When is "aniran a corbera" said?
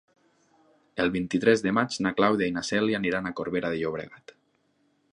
3.05-3.75